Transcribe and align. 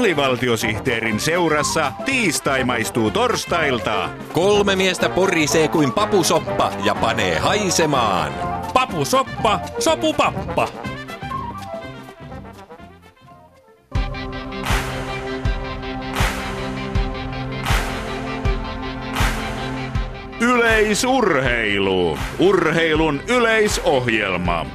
alivaltiosihteerin 0.00 1.20
seurassa 1.20 1.92
tiistai 2.04 2.64
maistuu 2.64 3.10
torstailta. 3.10 4.08
Kolme 4.32 4.76
miestä 4.76 5.08
porisee 5.08 5.68
kuin 5.68 5.92
papusoppa 5.92 6.72
ja 6.84 6.94
panee 6.94 7.38
haisemaan. 7.38 8.32
Papusoppa, 8.74 9.60
sopupappa. 9.78 10.68
Yleisurheilu. 20.40 22.18
Urheilun 22.38 23.20
yleisohjelma. 23.28 24.66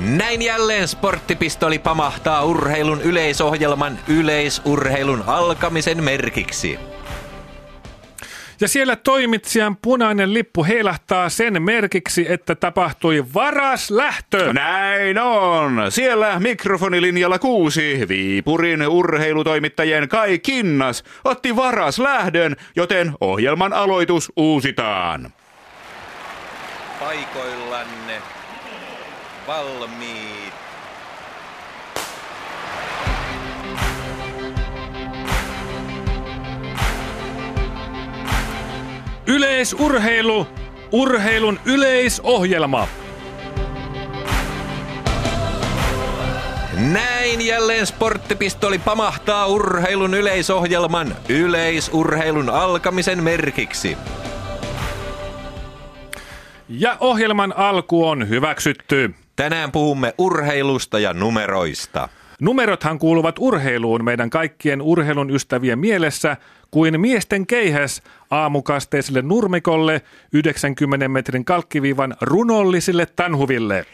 Näin 0.00 0.42
jälleen 0.42 0.88
sporttipistoli 0.88 1.78
pamahtaa 1.78 2.44
urheilun 2.44 3.02
yleisohjelman 3.02 3.98
yleisurheilun 4.08 5.24
alkamisen 5.26 6.04
merkiksi. 6.04 6.78
Ja 8.60 8.68
siellä 8.68 8.96
toimitsijan 8.96 9.76
punainen 9.76 10.34
lippu 10.34 10.64
heilahtaa 10.64 11.28
sen 11.28 11.62
merkiksi, 11.62 12.32
että 12.32 12.54
tapahtui 12.54 13.24
varas 13.34 13.90
lähtö. 13.90 14.52
Näin 14.52 15.18
on. 15.18 15.86
Siellä 15.88 16.40
mikrofonilinjalla 16.40 17.38
kuusi 17.38 18.04
Viipurin 18.08 18.88
urheilutoimittajien 18.88 20.08
Kai 20.08 20.38
Kinnas 20.38 21.04
otti 21.24 21.56
varas 21.56 21.98
lähdön, 21.98 22.56
joten 22.76 23.12
ohjelman 23.20 23.72
aloitus 23.72 24.32
uusitaan. 24.36 25.32
Paikoillanne 27.00 28.39
valmiit. 29.50 30.54
Yleisurheilu, 39.26 40.46
urheilun 40.92 41.60
yleisohjelma. 41.64 42.88
Näin 46.92 47.46
jälleen 47.46 47.86
sporttipistoli 47.86 48.78
pamahtaa 48.78 49.46
urheilun 49.46 50.14
yleisohjelman 50.14 51.16
yleisurheilun 51.28 52.50
alkamisen 52.50 53.22
merkiksi. 53.22 53.96
Ja 56.68 56.96
ohjelman 57.00 57.56
alku 57.56 58.08
on 58.08 58.28
hyväksytty. 58.28 59.14
Tänään 59.40 59.72
puhumme 59.72 60.14
urheilusta 60.18 60.98
ja 60.98 61.12
numeroista. 61.14 62.08
Numerothan 62.40 62.98
kuuluvat 62.98 63.36
urheiluun 63.38 64.04
meidän 64.04 64.30
kaikkien 64.30 64.82
urheilun 64.82 65.30
ystävien 65.30 65.78
mielessä 65.78 66.36
kuin 66.70 67.00
miesten 67.00 67.46
keihäs 67.46 68.02
aamukasteiselle 68.30 69.22
nurmikolle 69.22 70.02
90 70.32 71.08
metrin 71.08 71.44
kalkkiviivan 71.44 72.16
runollisille 72.20 73.06
tanhuville. 73.06 73.86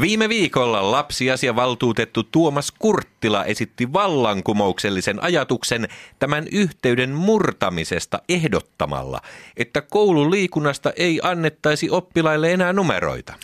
Viime 0.00 0.28
viikolla 0.28 0.90
lapsiasiavaltuutettu 0.90 2.22
Tuomas 2.22 2.72
Kurttila 2.78 3.44
esitti 3.44 3.92
vallankumouksellisen 3.92 5.22
ajatuksen 5.22 5.88
tämän 6.18 6.44
yhteyden 6.52 7.10
murtamisesta 7.10 8.18
ehdottamalla, 8.28 9.20
että 9.56 9.80
koululiikunnasta 9.80 10.92
ei 10.96 11.20
annettaisi 11.22 11.90
oppilaille 11.90 12.52
enää 12.52 12.72
numeroita. 12.72 13.34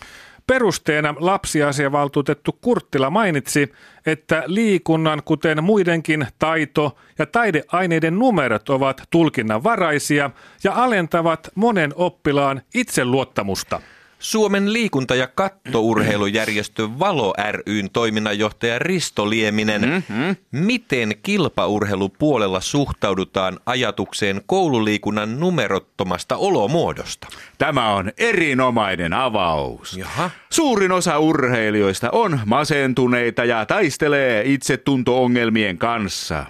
Perusteena 0.47 1.15
lapsiasiavaltuutettu 1.19 2.59
Kurttila 2.61 3.11
mainitsi, 3.11 3.73
että 4.07 4.43
liikunnan, 4.47 5.23
kuten 5.25 5.65
muidenkin 5.65 6.27
taito- 6.39 6.97
ja 7.19 7.27
taideaineiden 7.27 8.19
numerot 8.19 8.69
ovat 8.69 9.03
tulkinnanvaraisia 9.11 10.31
ja 10.65 10.73
alentavat 10.75 11.51
monen 11.55 11.93
oppilaan 11.95 12.63
itseluottamusta. 12.75 13.81
Suomen 14.21 14.73
liikunta- 14.73 15.15
ja 15.15 15.27
kattourheilujärjestö 15.27 16.89
Valo 16.99 17.35
ryn 17.53 17.91
toiminnanjohtaja 17.91 18.79
Risto 18.79 19.31
Lieminen. 19.31 19.81
Mm-hmm. 19.81 20.37
Miten 20.53 21.13
kilpaurheilupuolella 21.23 22.61
suhtaudutaan 22.61 23.61
ajatukseen 23.67 24.41
koululiikunnan 24.47 25.41
numerottomasta 25.41 26.37
olomuodosta? 26.37 27.29
Tämä 27.59 27.95
on 27.95 28.13
erinomainen 28.19 29.13
avaus. 29.13 29.97
Jaha. 29.97 30.31
Suurin 30.51 30.93
osa 30.93 31.19
urheilijoista 31.19 32.09
on 32.13 32.41
masentuneita 32.47 33.45
ja 33.45 33.67
taistelee 33.67 34.43
itsetunto-ongelmien 34.47 35.79
kanssa. 35.79 36.47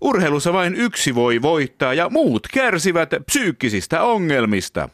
Urheilussa 0.00 0.52
vain 0.52 0.74
yksi 0.74 1.14
voi 1.14 1.42
voittaa 1.42 1.94
ja 1.94 2.10
muut 2.10 2.48
kärsivät 2.52 3.10
psyykkisistä 3.26 4.02
ongelmista. 4.02 4.88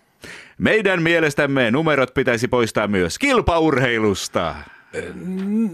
Meidän 0.58 1.02
mielestämme 1.02 1.70
numerot 1.70 2.14
pitäisi 2.14 2.48
poistaa 2.48 2.88
myös 2.88 3.18
kilpaurheilusta. 3.18 4.54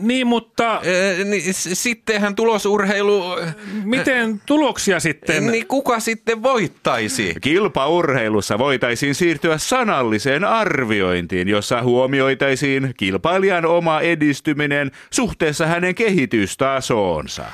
Niin, 0.02 0.26
mutta 0.26 0.80
niin 1.24 1.54
sittenhän 1.54 2.34
tulosurheilu... 2.34 3.24
miten 3.84 4.40
tuloksia 4.46 5.00
sitten? 5.00 5.46
Niin 5.46 5.66
kuka 5.66 6.00
sitten 6.00 6.42
voittaisi? 6.42 7.34
Kilpaurheilussa 7.40 8.58
voitaisiin 8.58 9.14
siirtyä 9.14 9.58
sanalliseen 9.58 10.44
arviointiin, 10.44 11.48
jossa 11.48 11.82
huomioitaisiin 11.82 12.94
kilpailijan 12.96 13.66
oma 13.66 14.00
edistyminen 14.00 14.90
suhteessa 15.10 15.66
hänen 15.66 15.94
kehitystasoonsa. 15.94 17.44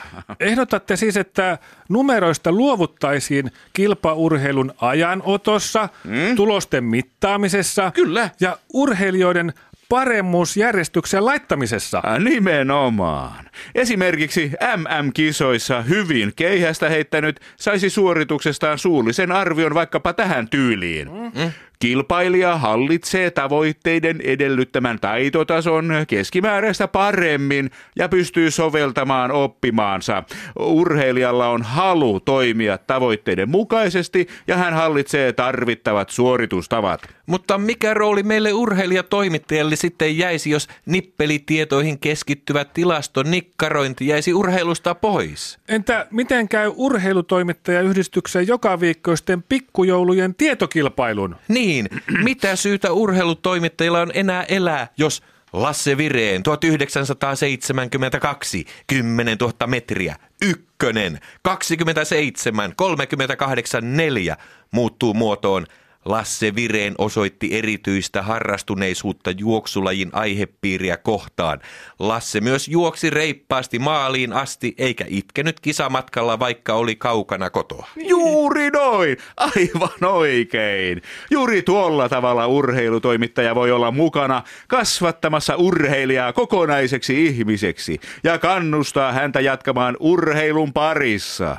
Ehdotatte 0.41 0.97
siis, 0.97 1.17
että 1.17 1.59
numeroista 1.89 2.53
luovuttaisiin 2.53 3.51
kilpaurheilun 3.73 4.73
ajanotossa, 4.81 5.89
mm? 6.05 6.37
tulosten 6.37 6.85
mittaamisessa 6.85 7.91
Kyllä. 7.95 8.31
ja 8.41 8.59
urheilijoiden 8.73 9.53
paremmuusjärjestyksen 9.91 11.25
laittamisessa. 11.25 12.01
Ah, 12.05 12.19
Nimenomaan. 12.19 13.51
Esimerkiksi 13.75 14.53
MM-kisoissa 14.77 15.83
hyvin 15.83 16.33
keihästä 16.37 16.89
heittänyt 16.89 17.41
saisi 17.57 17.91
suorituksestaan 17.91 18.79
suullisen 18.79 19.33
arvion 19.33 19.75
vaikkapa 19.75 20.13
tähän 20.13 20.49
tyyliin. 20.49 21.09
Mm. 21.11 21.51
Kilpailija 21.81 22.59
hallitsee 22.59 23.31
tavoitteiden 23.31 24.21
edellyttämän 24.25 25.01
taitotason 25.01 25.91
keskimääräistä 26.09 26.89
paremmin 26.89 27.71
ja 27.97 28.09
pystyy 28.09 28.51
soveltamaan 28.51 29.31
oppimaansa. 29.31 30.23
Urheilijalla 30.59 31.49
on 31.49 31.63
halu 31.63 32.21
toimia 32.21 32.79
tavoitteiden 32.79 33.49
mukaisesti 33.49 34.29
ja 34.47 34.57
hän 34.57 34.75
hallitsee 34.75 35.33
tarvittavat 35.33 36.11
suoritustavat. 36.11 37.03
Mutta 37.27 37.59
mikä 37.59 37.95
rooli 37.95 38.23
meille 38.23 38.53
urheilijatoimittajalle 38.53 39.77
sitten 39.77 40.19
jäisi, 40.19 40.51
jos 40.51 40.69
nippelitietoihin 40.87 41.99
keskittyvä 41.99 42.65
tilaston 42.65 43.31
nikkarointi 43.31 44.07
jäisi 44.07 44.35
urheilusta 44.35 44.95
pois? 44.95 45.59
Entä 45.69 46.07
miten 46.11 46.49
käy 46.49 46.73
urheilutoimittajayhdistyksen 46.77 48.47
joka 48.47 48.81
viikkoisten 48.81 49.43
pikkujoulujen 49.43 50.35
tietokilpailun? 50.35 51.37
Niin, 51.71 51.89
mitä 52.29 52.57
syytä 52.57 52.93
urheilutoimittajilla 52.93 54.01
on 54.01 54.11
enää 54.15 54.43
elää, 54.43 54.89
jos 54.97 55.23
Lasse 55.53 55.97
Vireen 55.97 56.43
1972, 56.43 58.65
10 58.87 59.39
000 59.41 59.67
metriä, 59.67 60.17
ykkönen, 60.43 61.19
27, 61.43 62.73
38, 62.77 63.97
4 63.97 64.37
muuttuu 64.71 65.15
muotoon 65.15 65.67
Lasse 66.05 66.55
Vireen 66.55 66.95
osoitti 66.99 67.59
erityistä 67.59 68.23
harrastuneisuutta 68.23 69.31
juoksulajin 69.31 70.11
aihepiiriä 70.13 70.97
kohtaan. 70.97 71.61
Lasse 71.99 72.41
myös 72.41 72.69
juoksi 72.69 73.11
reippaasti 73.11 73.79
maaliin 73.79 74.33
asti 74.33 74.75
eikä 74.79 75.05
itkenyt 75.09 75.61
kisamatkalla, 75.61 76.39
vaikka 76.39 76.75
oli 76.75 76.97
kaukana 76.97 77.51
kotoa. 77.51 77.89
Juuri 77.97 78.71
noin, 78.71 79.17
aivan 79.37 80.05
oikein. 80.13 81.03
Juuri 81.31 81.63
tuolla 81.63 82.09
tavalla 82.09 82.47
urheilutoimittaja 82.47 83.55
voi 83.55 83.73
olla 83.73 83.91
mukana 83.91 84.43
kasvattamassa 84.69 85.57
urheilijaa 85.57 86.33
kokonaiseksi 86.33 87.27
ihmiseksi 87.27 88.01
ja 88.25 88.39
kannustaa 88.39 89.13
häntä 89.13 89.41
jatkamaan 89.41 89.97
urheilun 90.01 90.73
parissa. 90.73 91.57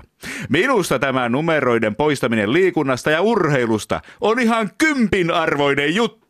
Minusta 0.49 0.99
tämä 0.99 1.29
numeroiden 1.29 1.95
poistaminen 1.95 2.53
liikunnasta 2.53 3.11
ja 3.11 3.21
urheilusta 3.21 4.01
on 4.21 4.39
ihan 4.39 4.69
kympin 4.77 5.31
arvoinen 5.31 5.95
juttu. 5.95 6.20